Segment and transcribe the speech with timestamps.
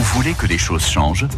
[0.00, 1.28] Vous voulez que les choses changent?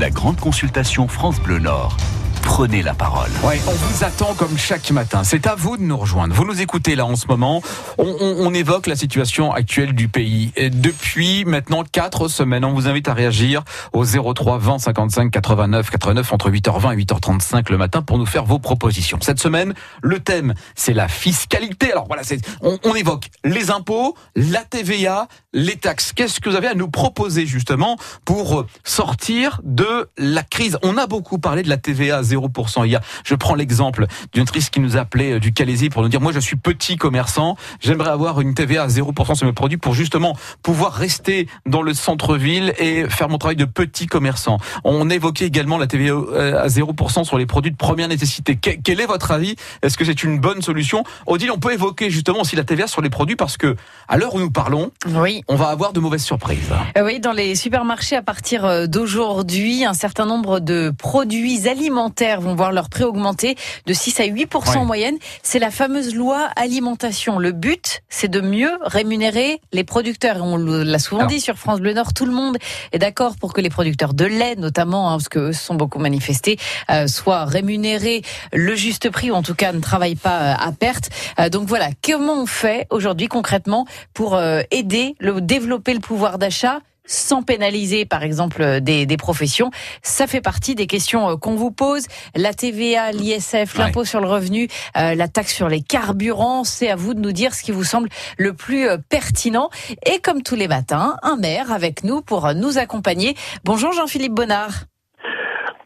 [0.00, 1.98] La grande consultation France Bleu Nord
[2.46, 3.30] prenez la parole.
[3.42, 5.24] Ouais, on vous attend comme chaque matin.
[5.24, 6.32] C'est à vous de nous rejoindre.
[6.32, 7.60] Vous nous écoutez là en ce moment.
[7.98, 10.52] On, évoque la situation actuelle du pays.
[10.56, 15.90] Et depuis maintenant quatre semaines, on vous invite à réagir au 03 20 55 89
[15.90, 19.18] 89 entre 8h20 et 8h35 le matin pour nous faire vos propositions.
[19.20, 21.90] Cette semaine, le thème, c'est la fiscalité.
[21.90, 22.22] Alors voilà,
[22.62, 26.12] on, on évoque les impôts, la TVA, les taxes.
[26.14, 30.78] Qu'est-ce que vous avez à nous proposer justement pour sortir de la crise?
[30.82, 32.35] On a beaucoup parlé de la TVA 0%
[32.84, 33.00] hier.
[33.24, 36.32] Je prends l'exemple d'une triste qui nous appelait euh, du Calaisie pour nous dire, moi
[36.32, 40.36] je suis petit commerçant, j'aimerais avoir une TVA à 0% sur mes produits pour justement
[40.62, 44.58] pouvoir rester dans le centre-ville et faire mon travail de petit commerçant.
[44.84, 48.56] On évoquait également la TVA euh, à 0% sur les produits de première nécessité.
[48.56, 49.56] Quel est votre avis?
[49.82, 51.04] Est-ce que c'est une bonne solution?
[51.26, 53.76] Odile, on peut évoquer justement aussi la TVA sur les produits parce que
[54.08, 55.42] à l'heure où nous parlons, oui.
[55.48, 56.72] on va avoir de mauvaises surprises.
[56.96, 62.54] Euh, oui, dans les supermarchés à partir d'aujourd'hui, un certain nombre de produits alimentaires vont
[62.54, 65.16] voir leur prix augmenter de 6 à 8 en moyenne.
[65.42, 67.38] C'est la fameuse loi alimentation.
[67.38, 70.38] Le but, c'est de mieux rémunérer les producteurs.
[70.42, 72.58] On l'a souvent dit sur France Bleu Nord, tout le monde
[72.92, 75.98] est d'accord pour que les producteurs de lait, notamment, hein, parce que se sont beaucoup
[75.98, 76.58] manifestés,
[76.90, 80.72] euh, soient rémunérés le juste prix ou en tout cas ne travaillent pas euh, à
[80.72, 81.10] perte.
[81.38, 84.38] Euh, donc voilà, comment on fait aujourd'hui concrètement pour
[84.70, 89.70] aider le développer le pouvoir d'achat sans pénaliser par exemple euh, des, des, professions.
[90.02, 92.06] Ça fait partie des questions euh, qu'on vous pose.
[92.34, 96.96] La TVA, l'ISF, l'impôt sur le revenu, euh, la taxe sur les carburants, c'est à
[96.96, 99.70] vous de nous dire ce qui vous semble le plus pertinent.
[100.04, 103.34] Et comme tous les matins, un maire avec nous pour nous accompagner.
[103.64, 104.84] Bonjour Jean-Philippe Bonnard.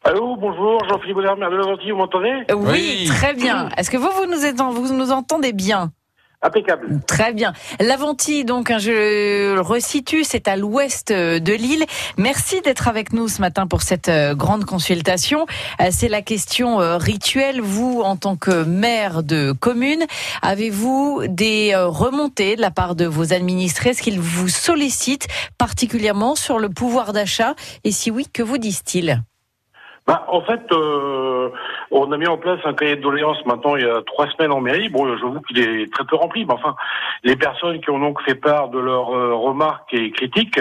[0.03, 2.33] Allô, bonjour, Jean-Philippe Bonnard, maire de vous m'entendez?
[2.55, 3.69] Oui, très bien.
[3.77, 5.93] Est-ce que vous, vous nous, vous nous entendez bien?
[6.43, 7.01] Impeccable.
[7.07, 7.53] Très bien.
[7.81, 11.85] L'Aventie, donc, hein, je le resitue, c'est à l'ouest de l'île.
[12.17, 15.45] Merci d'être avec nous ce matin pour cette euh, grande consultation.
[15.83, 17.61] Euh, c'est la question euh, rituelle.
[17.61, 20.07] Vous, en tant que maire de commune,
[20.41, 23.91] avez-vous des remontées de la part de vos administrés?
[23.91, 25.29] Est-ce qu'ils vous sollicitent
[25.59, 27.55] particulièrement sur le pouvoir d'achat?
[27.85, 29.23] Et si oui, que vous disent-ils?
[30.11, 31.51] Bah, en fait, euh,
[31.91, 34.53] on a mis en place un cahier de doléances maintenant il y a trois semaines
[34.53, 34.89] en mairie.
[34.89, 36.77] Bon, je vous qu'il est très peu rempli, mais enfin,
[37.25, 40.61] les personnes qui ont donc fait part de leurs euh, remarques et critiques,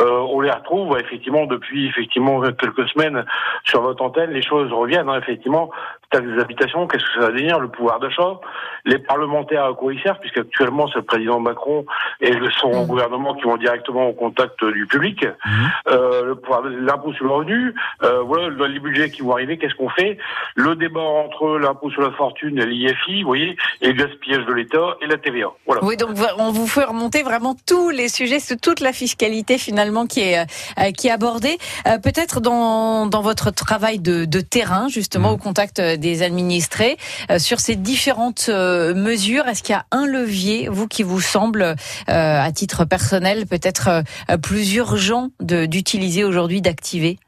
[0.00, 3.24] euh, on les retrouve effectivement depuis effectivement quelques semaines
[3.64, 4.30] sur votre antenne.
[4.30, 5.70] Les choses reviennent hein, effectivement.
[6.10, 7.58] Taxe des habitations, qu'est-ce que ça va devenir?
[7.58, 8.38] Le pouvoir d'achat,
[8.84, 11.84] les parlementaires à quoi ils servent, puisqu'actuellement c'est le président Macron
[12.20, 12.86] et son mmh.
[12.86, 15.24] gouvernement qui vont directement au contact du public.
[15.24, 15.50] Mmh.
[15.88, 19.58] Euh, le pouvoir, l'impôt sur le revenu, euh, voilà les budgets qui vont arriver.
[19.58, 20.16] Qu'est-ce qu'on fait?
[20.56, 24.52] Le débat entre l'impôt sur la fortune et l'IFI, vous voyez, et le gaspillage de
[24.52, 25.48] l'État et la TVA.
[25.66, 25.84] Voilà.
[25.84, 30.20] Oui, donc on vous fait remonter vraiment tous les sujets, toute la fiscalité finalement qui
[30.20, 31.58] est euh, qui est abordée.
[31.86, 35.34] Euh, peut-être dans dans votre travail de, de terrain justement mmh.
[35.34, 36.96] au contact des administrés
[37.30, 39.46] euh, sur ces différentes euh, mesures.
[39.46, 41.74] Est-ce qu'il y a un levier, vous, qui vous semble, euh,
[42.08, 44.02] à titre personnel, peut-être
[44.42, 47.18] plus urgent d'utiliser aujourd'hui, d'activer?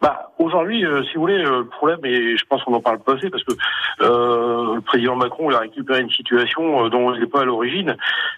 [0.00, 2.98] Bah, aujourd'hui, euh, si vous voulez, euh, le problème, et je pense qu'on en parle
[2.98, 3.52] pas assez, parce que
[4.00, 7.96] euh, le président Macron il a récupéré une situation dont il n'est pas à l'origine,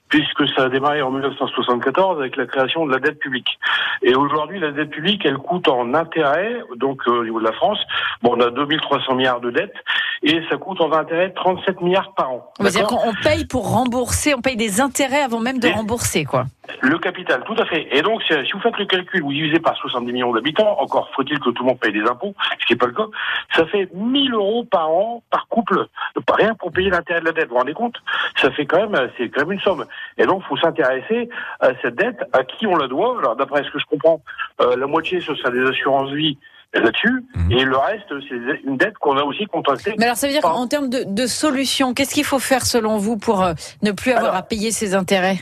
[0.09, 3.59] puisque ça a démarré en 1974 avec la création de la dette publique.
[4.03, 7.78] Et aujourd'hui, la dette publique, elle coûte en intérêt, donc au niveau de la France,
[8.22, 9.75] bon, on a 2300 milliards de dettes,
[10.22, 12.53] et ça coûte en intérêt 37 milliards par an.
[12.60, 16.44] C'est-à-dire qu'on paye pour rembourser, on paye des intérêts avant même de rembourser, quoi.
[16.81, 17.88] Le capital, tout à fait.
[17.94, 21.38] Et donc, si vous faites le calcul, vous divisez par 70 millions d'habitants, encore faut-il
[21.38, 23.06] que tout le monde paye des impôts, ce qui n'est pas le cas,
[23.55, 25.87] ça fait 1000 euros par an par couple,
[26.32, 27.49] rien pour payer l'intérêt de la dette.
[27.49, 27.97] Vous vous rendez compte?
[28.41, 29.84] Ça fait quand même, c'est quand même une somme.
[30.19, 31.28] Et donc, il faut s'intéresser
[31.60, 33.19] à cette dette, à qui on la doit.
[33.19, 34.21] Alors, d'après ce que je comprends,
[34.60, 36.38] euh, la moitié, ce sera des assurances vie
[36.75, 37.25] là-dessus.
[37.34, 37.53] Mhm.
[37.53, 39.94] Et le reste, c'est une dette qu'on a aussi contractée.
[39.99, 42.99] Mais alors, ça veut dire qu'en termes de, de solutions, qu'est-ce qu'il faut faire selon
[42.99, 45.38] vous pour euh, ne plus avoir à payer ces intérêts?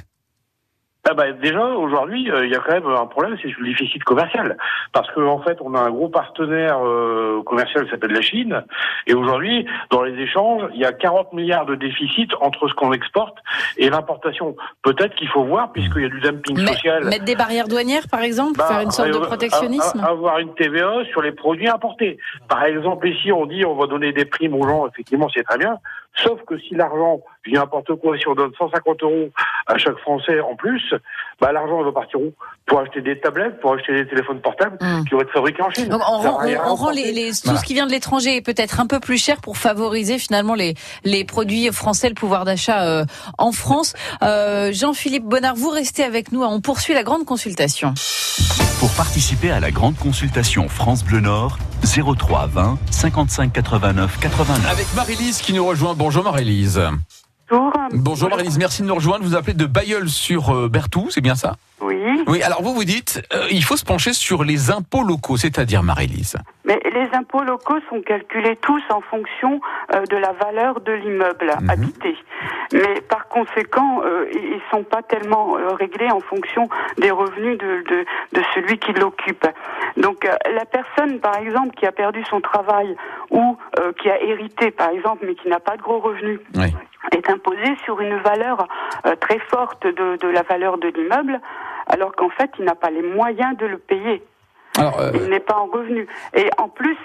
[1.08, 4.04] Ah bah déjà aujourd'hui euh, il y a quand même un problème c'est le déficit
[4.04, 4.56] commercial.
[4.92, 8.62] Parce qu'en en fait on a un gros partenaire euh, commercial qui s'appelle la Chine.
[9.08, 12.92] Et aujourd'hui dans les échanges il y a 40 milliards de déficit entre ce qu'on
[12.92, 13.36] exporte
[13.78, 14.54] et l'importation.
[14.82, 17.04] Peut-être qu'il faut voir puisqu'il y a du dumping social.
[17.04, 20.54] mettre des barrières douanières par exemple bah, faire une sorte de euh, protectionnisme avoir une
[20.54, 22.18] TVA sur les produits importés.
[22.48, 24.86] Par exemple ici on dit on va donner des primes aux gens.
[24.86, 25.78] Effectivement c'est très bien.
[26.14, 29.30] Sauf que si l'argent je n'importe quoi si on donne 150 euros
[29.66, 30.94] à chaque Français en plus
[31.42, 32.32] bah, l'argent va partir où?
[32.66, 35.04] Pour acheter des tablettes, pour acheter des téléphones portables hmm.
[35.04, 35.88] qui vont être fabriqués en Chine.
[35.88, 39.40] Donc, on, rend, les, tout ce qui vient de l'étranger peut-être un peu plus cher
[39.40, 43.04] pour favoriser finalement les, les produits français, le pouvoir d'achat euh,
[43.38, 43.94] en France.
[44.22, 46.44] Euh, Jean-Philippe Bonnard, vous restez avec nous.
[46.44, 47.92] On poursuit la grande consultation.
[48.78, 54.70] Pour participer à la grande consultation France Bleu Nord, 03 20 55 89 89.
[54.70, 55.94] Avec Marie-Lise qui nous rejoint.
[55.94, 56.80] Bonjour Marie-Lise.
[57.50, 57.72] Bonjour.
[57.92, 59.24] Bonjour Marie-Lise, merci de nous rejoindre.
[59.24, 61.56] Vous appelez de Bayeul sur euh, Berthoud, c'est bien ça?
[61.80, 61.96] Oui.
[62.28, 65.82] Oui, alors vous vous dites, euh, il faut se pencher sur les impôts locaux, c'est-à-dire
[65.82, 66.36] Marie-Lise.
[66.64, 69.60] Mais les impôts locaux sont calculés tous en fonction
[69.94, 71.70] euh, de la valeur de l'immeuble Mhm.
[71.70, 72.16] habité.
[72.72, 76.68] Mais par conséquent, euh, ils ils sont pas tellement réglés en fonction
[76.98, 79.46] des revenus de, de, de celui qui l'occupe.
[79.98, 82.96] Donc la personne, par exemple, qui a perdu son travail
[83.30, 83.56] ou
[84.00, 86.72] qui a hérité, par exemple, mais qui n'a pas de gros revenus, Oui.
[87.14, 88.66] Est imposé sur une valeur
[89.06, 91.40] euh, très forte de, de la valeur de l'immeuble,
[91.86, 94.22] alors qu'en fait, il n'a pas les moyens de le payer.
[94.78, 96.06] Alors, euh, Il n'est pas en revenu.
[96.34, 96.96] Et en plus,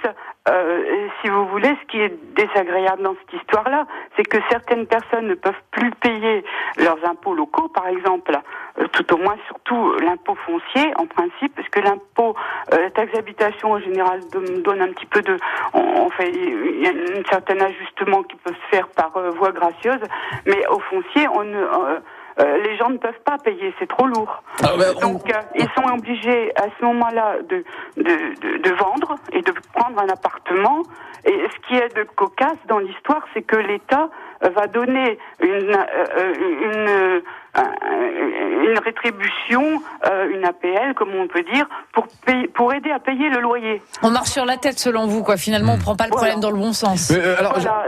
[0.47, 3.85] euh, si vous voulez, ce qui est désagréable dans cette histoire-là,
[4.15, 6.45] c'est que certaines personnes ne peuvent plus payer
[6.77, 8.39] leurs impôts locaux, par exemple,
[8.79, 12.35] euh, tout au moins surtout l'impôt foncier, en principe, parce que l'impôt,
[12.73, 15.37] euh, la taxe d'habitation en général donne, un petit peu de,
[15.73, 19.51] on, fait, il y a un certain ajustement qui peut se faire par euh, voie
[19.51, 20.01] gracieuse,
[20.45, 21.65] mais au foncier, on ne,
[22.39, 24.43] euh, les gens ne peuvent pas payer, c'est trop lourd.
[24.63, 27.63] Ah, bah, on- Donc, euh, ils sont obligés à ce moment-là de,
[27.97, 30.83] de, de, de vendre et de prendre un appartement.
[31.25, 34.09] Et ce qui est de cocasse dans l'histoire, c'est que l'État
[34.43, 37.21] euh, va donner une, euh, une, un-
[37.57, 43.29] une rétribution, euh, une APL, comme on peut dire, pour, payer, pour aider à payer
[43.29, 43.81] le loyer.
[44.03, 45.37] On marche sur la tête selon vous, quoi.
[45.37, 46.33] Finalement, on prend pas le Voilà.
[46.33, 47.11] problème dans le bon sens.
[47.11, 47.85] euh, alors, Voilà,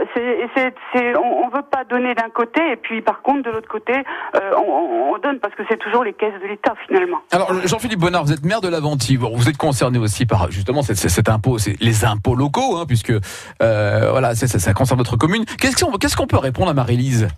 [1.16, 4.38] on, on veut pas donner d'un côté et puis par contre de l'autre côté, euh,
[4.56, 7.18] on, on donne parce que c'est toujours les caisses de l'État finalement.
[7.32, 9.16] Alors Jean-Philippe Bonnard, vous êtes maire de l'Aventie.
[9.18, 12.84] Bon, vous êtes concerné aussi par justement cet, cet impôt, c'est les impôts locaux, hein,
[12.86, 13.12] puisque
[13.62, 15.44] euh, voilà, ça, ça concerne votre commune.
[15.58, 17.28] Qu'est-ce qu'on qu'est-ce qu'on peut répondre à Marie-Lise?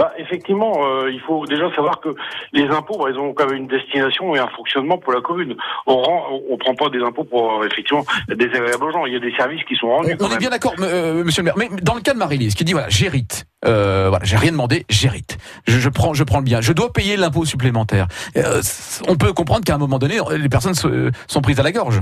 [0.00, 2.08] Bah, effectivement, euh, il faut déjà savoir que
[2.54, 5.54] les impôts, bah, ils ont quand même une destination et un fonctionnement pour la commune.
[5.86, 9.04] On rend, on, on prend pas des impôts pour euh, effectivement des agréables aux gens.
[9.04, 10.16] Il y a des services qui sont rendus.
[10.18, 11.54] On est bien d'accord, euh, Monsieur le maire.
[11.58, 13.44] Mais dans le cas de Marie-Lise, qui dit voilà, j'hérite.
[13.66, 15.36] Euh, voilà, j'ai rien demandé, j'hérite.
[15.68, 16.62] Je, je prends, je prends le bien.
[16.62, 18.06] Je dois payer l'impôt supplémentaire.
[18.38, 18.62] Euh,
[19.06, 22.00] on peut comprendre qu'à un moment donné, les personnes se- sont prises à la gorge.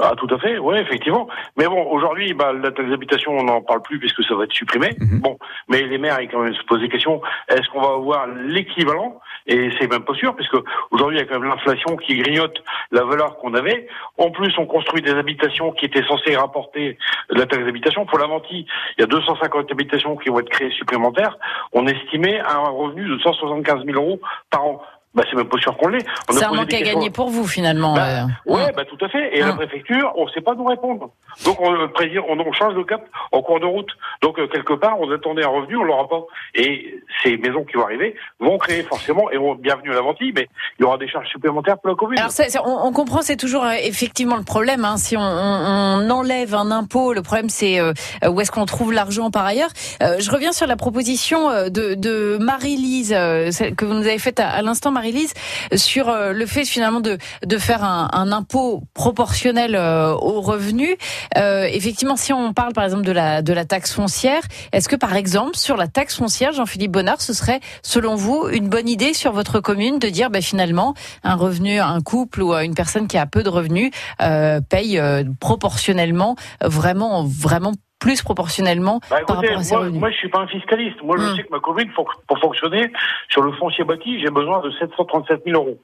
[0.00, 1.28] Ah, tout à fait, oui, effectivement.
[1.56, 4.52] Mais bon, aujourd'hui, bah, la taxe d'habitation, on n'en parle plus puisque ça va être
[4.52, 4.90] supprimé.
[4.98, 5.20] Mhm.
[5.20, 5.38] Bon,
[5.68, 7.20] mais les maires, ils quand même se posent des questions.
[7.48, 9.20] Est-ce qu'on va avoir l'équivalent?
[9.46, 10.56] Et c'est même pas sûr, puisque
[10.90, 13.88] aujourd'hui, il y a quand même l'inflation qui grignote la valeur qu'on avait.
[14.18, 16.96] En plus, on construit des habitations qui étaient censées rapporter
[17.30, 18.06] de la taxe d'habitation.
[18.06, 18.66] Pour l'Aventie,
[18.96, 21.36] il y a 250 habitations qui vont être créées supplémentaires.
[21.72, 24.20] On estimait un revenu de 175 000 euros
[24.50, 24.82] par an.
[25.14, 26.04] Bah, c'est même pas sûr qu'on l'ait.
[26.30, 27.94] C'est un manque à gagner pour vous, finalement.
[27.94, 28.52] bah, euh.
[28.52, 29.36] ouais, bah tout à fait.
[29.36, 31.10] Et la préfecture, on ne sait pas nous répondre.
[31.44, 33.90] Donc on, président, on, on change de cap en cours de route.
[34.22, 36.22] Donc euh, quelque part, on attendait un revenu, on l'aura pas.
[36.54, 40.48] Et ces maisons qui vont arriver vont créer forcément, et on, bienvenue à l'Aventie, mais
[40.78, 42.18] il y aura des charges supplémentaires pour la commune.
[42.18, 44.84] Alors ça, ça, on, on comprend, c'est toujours euh, effectivement le problème.
[44.84, 47.92] Hein, si on, enlève un impôt, le problème c'est euh,
[48.28, 49.70] où est-ce qu'on trouve l'argent par ailleurs.
[50.02, 54.18] Euh, je reviens sur la proposition euh, de, de Marie-Lise euh, que vous nous avez
[54.18, 55.34] faite à, à l'instant, Marie-Lise,
[55.74, 60.94] sur euh, le fait finalement de, de faire un, impôt proportionnel euh, aux revenus.
[61.36, 64.94] Euh, effectivement, si on parle par exemple de la de la taxe foncière, est-ce que
[64.94, 69.12] par exemple sur la taxe foncière, Jean-Philippe Bonnard, ce serait selon vous une bonne idée
[69.12, 70.94] sur votre commune de dire bah, finalement
[71.24, 73.90] un revenu, un couple ou une personne qui a peu de revenus
[74.20, 75.02] euh, paye
[75.40, 80.00] proportionnellement, vraiment, vraiment plus proportionnellement Bah, par rapport à ses moi, revenus.
[80.00, 81.00] moi, je suis pas un fiscaliste.
[81.02, 81.36] Moi, je Hum.
[81.36, 82.90] sais que ma commune, pour, pour fonctionner
[83.30, 85.78] sur le foncier bâti, j'ai besoin de 737 000 euros.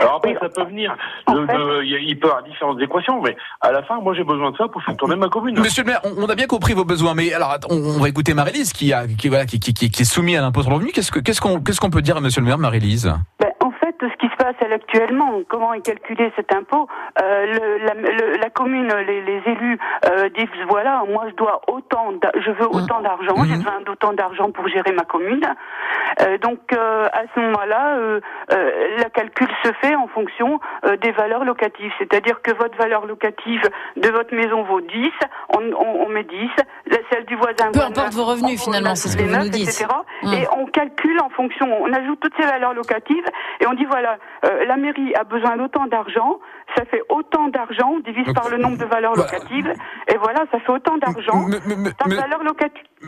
[0.00, 0.94] Alors après, ça peut venir.
[1.26, 4.14] en de- fait- de- il peut y avoir différentes équations, mais à la fin, moi,
[4.14, 5.58] j'ai besoin de ça pour faire tourner ma commune.
[5.58, 8.08] Monsieur le maire, on, on a bien compris vos besoins, mais alors on, on va
[8.08, 10.70] écouter Marie-Lise qui, a, qui, voilà, qui, qui, qui- qui est soumise à l'impôt sur
[10.70, 10.92] le revenu.
[10.92, 11.40] Qu'est-ce
[11.80, 14.72] qu'on peut dire à Monsieur le maire, Marie-Lise Ben, en fait, ce qui se passe
[14.72, 16.88] actuellement, comment est calculé cet impôt
[17.22, 19.78] euh, le, la, le- la commune, les, les élus
[20.08, 23.62] euh, disent voilà, moi je dois autant, je veux autant d'argent, j'ai Mhm.
[23.62, 25.44] besoin d'autant d'argent pour gérer ma commune.
[26.22, 27.96] Euh, donc à ce moment-là,
[28.98, 30.60] la calcul se fait en fonction
[31.02, 33.62] des valeurs locatives, c'est-à-dire que votre valeur locative
[33.96, 35.10] de votre maison vaut 10,
[35.56, 36.50] on, on, on met 10,
[36.86, 39.28] la- celle du voisin Peu importe 9, vos revenus, on finalement, c'est ce que vous
[39.30, 39.68] nous 9, dites.
[39.68, 39.86] etc.
[40.22, 40.32] Hum.
[40.32, 43.24] Et on calcule en fonction, on ajoute toutes ces valeurs locatives
[43.60, 46.38] et on dit voilà, euh, la mairie a besoin d'autant d'argent,
[46.76, 49.72] ça fait autant d'argent, on divise Donc, par le nombre de valeurs bah, locatives
[50.12, 52.40] et voilà, ça fait autant d'argent M- m- m- par m- valeur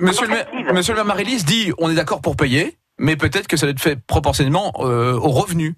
[0.01, 0.73] Monsieur locative.
[0.73, 3.81] Monsieur le maire, dit on est d'accord pour payer, mais peut-être que ça doit être
[3.81, 5.75] fait proportionnellement euh, aux revenus.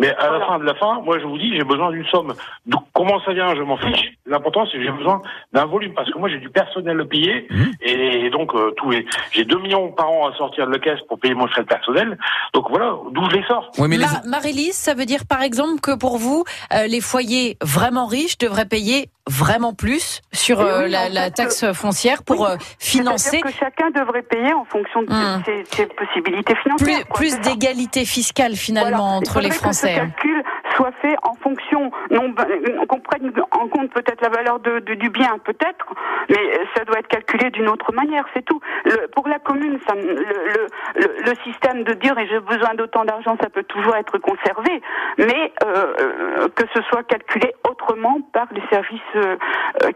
[0.00, 2.32] Mais à la fin de la fin, moi je vous dis, j'ai besoin d'une somme.
[2.66, 4.12] Donc comment ça vient, je m'en fiche.
[4.26, 5.20] L'important c'est que j'ai besoin
[5.52, 7.72] d'un volume parce que moi j'ai du personnel à payer Mhm.
[7.82, 11.00] et donc euh, tous les, j'ai 2 millions par an à sortir de la caisse
[11.08, 12.18] pour payer mon frais de personnel.
[12.54, 13.70] Donc voilà, d'où je les sors.
[13.78, 14.04] Oui, mais les...
[14.06, 18.38] Ma- Marie-Lise, ça veut dire par exemple que pour vous, euh, les foyers vraiment riches
[18.38, 22.46] devraient payer vraiment plus sur euh, oui, la, taxe foncière pour oui.
[22.50, 25.42] euh, financer C'est-à-dire que chacun devrait payer en fonction de Hmm.
[25.44, 27.06] ses, ses possibilités plus, financières.
[27.14, 29.16] plus d'égalité fiscale finalement Voilà.
[29.18, 29.89] Entre les Français.
[29.96, 30.42] Calcul
[30.76, 34.94] soit fait en fonction, non, euh, qu'on prenne en compte peut-être la valeur de, de-
[34.94, 35.86] du bien, peut-être,
[36.28, 38.60] mais euh, ça doit être calculé d'une autre manière, c'est tout.
[38.84, 43.04] Le- pour la commune, ça, le, le, le, système de dire et j'ai besoin d'autant
[43.04, 44.80] d'argent, ça peut toujours être conservé,
[45.18, 49.36] mais euh, euh, que ce soit calculé autrement par les services euh,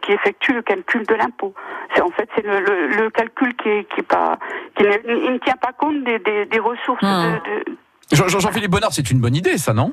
[0.03, 1.55] qui effectuent le calcul de l'impôt.
[1.95, 4.39] C'est en fait c'est le, le, le calcul qui est, qui est pas,
[4.77, 4.93] qui ne,
[5.27, 7.07] il ne tient pas compte des, des, des ressources Hmm.
[7.07, 7.77] de- de,
[8.13, 9.93] Jean-Philippe Bonnard, c'est une bonne idée, ça, non?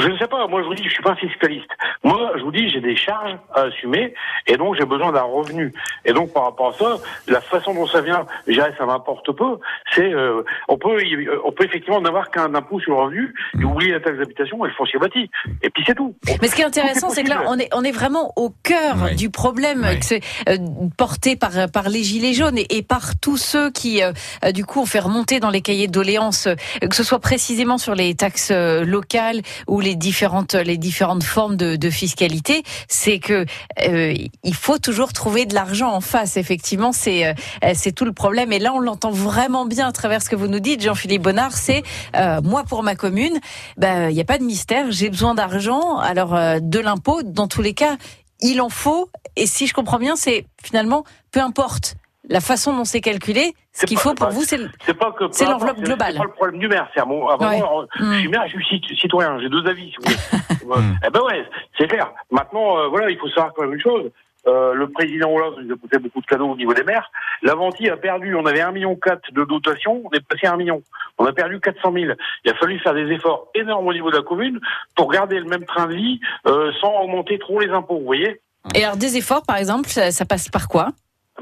[0.00, 0.46] Je ne sais pas.
[0.46, 1.70] Moi, je vous dis, je suis pas un fiscaliste.
[2.02, 4.14] Moi, je vous dis, j'ai des charges à assumer
[4.46, 5.72] et donc j'ai besoin d'un revenu.
[6.04, 6.96] Et donc, par rapport à ça,
[7.28, 9.58] la façon dont ça vient, je dirais, ça m'importe peu.
[9.94, 13.64] C'est, euh, on peut, euh, on peut effectivement n'avoir qu'un impôt sur le revenu et
[13.64, 15.30] oublier la taxe d'habitation et le foncier bâti.
[15.62, 16.14] Et puis c'est tout.
[16.40, 18.96] Mais ce qui est intéressant, c'est que là, on est, on est vraiment au cœur
[19.04, 19.16] Oui.
[19.16, 19.98] du problème Oui.
[19.98, 20.56] que c'est euh,
[20.96, 24.12] porté par, par les Gilets jaunes et, et par tous ceux qui, euh,
[24.52, 26.48] du coup, ont fait remonter dans les cahiers de doléances,
[26.80, 31.76] que ce soit précisément sur les taxes locales ou les différentes, les différentes formes de,
[31.76, 33.44] de fiscalité, c'est que
[33.86, 36.36] euh, il faut toujours trouver de l'argent en face.
[36.36, 37.34] Effectivement, c'est euh,
[37.74, 38.52] c'est tout le problème.
[38.52, 41.52] Et là, on l'entend vraiment bien à travers ce que vous nous dites, Jean-Philippe Bonnard.
[41.52, 41.82] C'est
[42.16, 43.38] euh, moi pour ma commune,
[43.76, 44.90] ben il n'y a pas de mystère.
[44.90, 45.98] J'ai besoin d'argent.
[45.98, 47.96] Alors euh, de l'impôt, dans tous les cas,
[48.40, 49.08] il en faut.
[49.36, 51.96] Et si je comprends bien, c'est finalement peu importe
[52.28, 53.54] la façon dont c'est calculé.
[53.72, 56.12] Ce qu'il faut pour bah, vous, c'est l'enveloppe globale.
[56.12, 56.88] C'est pas le problème du maire.
[56.92, 57.62] C'est à mon, à Ouais.
[57.98, 58.30] je suis Hmm.
[58.30, 59.38] maire, je suis cit- citoyen.
[59.40, 59.90] J'ai deux avis.
[59.90, 60.16] Si vous voulez.
[60.70, 60.94] Hmm.
[61.04, 61.44] eh ben ouais,
[61.76, 62.12] c'est clair.
[62.30, 64.08] Maintenant, euh, voilà, il faut savoir quand même une chose.
[64.46, 67.10] Euh, le président Hollande nous a posé beaucoup de cadeaux au niveau des maires.
[67.42, 68.34] L'Avanti a perdu.
[68.36, 68.96] On avait 1,4 million
[69.32, 70.00] de dotation.
[70.04, 70.80] On est passé à 1 million.
[71.18, 72.12] On a perdu 400 000.
[72.44, 74.60] Il a fallu faire des efforts énormes au niveau de la commune
[74.94, 77.98] pour garder le même train de vie euh, sans augmenter trop les impôts.
[77.98, 78.40] Vous voyez
[78.74, 80.90] Et alors des efforts, par exemple, ça, ça passe par quoi?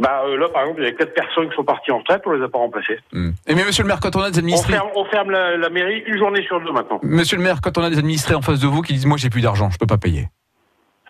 [0.01, 2.23] Bah, euh, Là, par exemple, il y a quatre personnes qui sont parties en retraite.
[2.27, 2.99] On les a pas remplacées.
[3.13, 3.31] Hmm.
[3.47, 5.57] Et mais monsieur le maire, quand on a des On administrés, ferme, on ferme la,
[5.57, 7.01] la mairie une journée sur deux maintenant.
[7.03, 9.17] monsieur le maire, quand on a des administrés en face de vous qui disent moi
[9.17, 10.29] j'ai plus d'argent, je peux pas payer.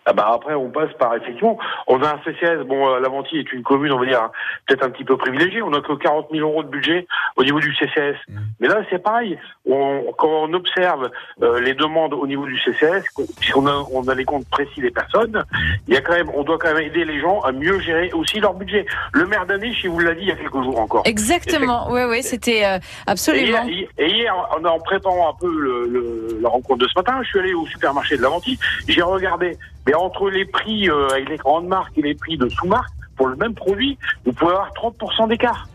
[0.09, 1.59] Ah bah après, on passe par effectivement.
[1.85, 2.63] On a un CCS.
[2.65, 4.29] Bon, euh, Laventie est une commune, on va dire
[4.65, 5.61] peut-être un petit peu privilégiée.
[5.61, 8.15] On n'a que 40 000 euros de budget au niveau du CCS.
[8.27, 8.39] Mhm.
[8.59, 9.37] Mais là, c'est pareil.
[9.69, 11.11] On, quand on observe
[11.43, 13.03] euh, les demandes au niveau du CCS,
[13.39, 15.43] puisqu'on a, on a les comptes précis des personnes,
[15.87, 18.11] il y a quand même, on doit quand même aider les gens à mieux gérer
[18.13, 18.87] aussi leur budget.
[19.13, 21.03] Le maire d'Aniche, il vous l'a dit il y a quelques jours encore.
[21.05, 21.87] Exactement.
[21.91, 23.63] Oui, oui, c'était euh, Et absolument.
[23.65, 27.19] hier, et hier, en, en préparant un peu le, le- la rencontre de ce matin,
[27.21, 29.57] je suis allé au supermarché de Laventie, j'ai regardé,
[29.89, 33.27] mais entre les prix euh, avec les grandes marques et les prix de sous-marque, pour
[33.27, 35.67] le même produit, vous pouvez avoir 30% d'écart.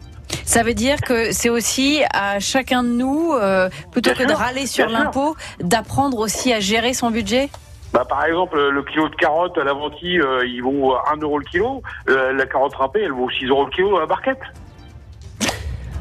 [0.44, 4.34] Ça veut dire que c'est aussi à chacun de nous, euh, plutôt Bien que de
[4.34, 7.50] râler sur l'impôt, d'apprendre aussi à gérer son budget?
[7.92, 11.44] Bah, par exemple, le kilo de carottes à Laventie, euh, il vaut 1 euro le
[11.44, 11.82] kilo.
[12.08, 14.40] Euh, la carotte râpée, elle vaut 6 euros le kilo à la barquette.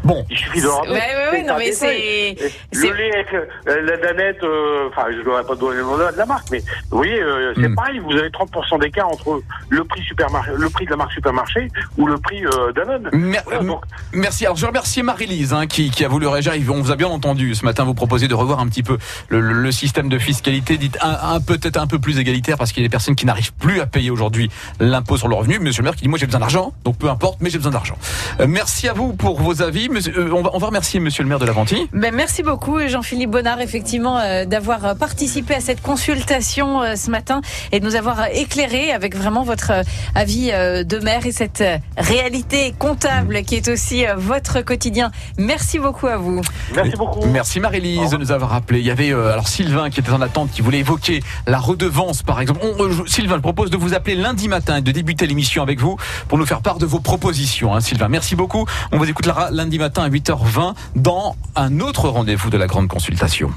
[0.03, 0.91] Bon, Il suffit de rappeler.
[0.91, 2.35] Ouais, ouais, ouais, C'est non mais c'est.
[2.73, 5.97] Le lait avec euh, la danette, euh, enfin, je ne devrais pas donner le nom
[5.97, 6.59] de la marque, mais
[6.91, 7.75] vous voyez, euh, c'est Mm.
[7.75, 11.69] pareil, vous avez 30% d'écart entre le prix supermarché, le prix de la marque supermarché
[11.97, 13.09] ou le prix euh, Danone.
[13.13, 14.45] mer- Voilà, donc, merci.
[14.45, 16.53] Alors je remercie Marie-Lise hein, qui, qui a voulu réagir.
[16.69, 18.97] On vous a bien entendu ce matin vous proposer de revoir un petit peu
[19.29, 22.71] le, le- le système de fiscalité, dites un, un peut-être un peu plus égalitaire parce
[22.73, 25.59] qu'il y a des personnes qui n'arrivent plus à payer aujourd'hui l'impôt sur le revenu.
[25.59, 27.71] Monsieur le maire qui dit moi j'ai besoin d'argent, donc peu importe, mais j'ai besoin
[27.71, 27.95] d'argent.
[28.41, 29.89] Euh, merci à vous pour vos avis.
[29.93, 31.87] Monsieur- euh, on, va, on va remercier Monsieur le maire de Laventie.
[31.93, 37.09] Ben, merci beaucoup Jean-Philippe Bonnard effectivement euh, d'avoir euh, participé à cette consultation euh, ce
[37.09, 39.83] matin et de nous avoir éclairé avec vraiment votre euh,
[40.15, 41.63] avis euh, de maire et cette
[41.97, 45.11] réalité comptable qui est aussi euh, votre quotidien.
[45.37, 46.41] Merci beaucoup à vous.
[46.75, 47.25] merci beaucoup.
[47.27, 48.79] Merci Marie-Lise de nous avoir appelé.
[48.79, 52.23] Il y avait euh, alors Sylvain qui était en attente, qui voulait évoquer la redevance
[52.23, 52.59] par exemple.
[52.63, 55.79] On, euh, Sylvain, je propose de vous appeler lundi matin et de débuter l'émission avec
[55.79, 55.97] vous
[56.27, 57.73] pour nous faire part de vos propositions.
[57.75, 58.65] hein, Sylvain, merci beaucoup.
[58.91, 63.51] On vous écoutera lundi matin à 8h20 dans un autre rendez-vous de la grande consultation.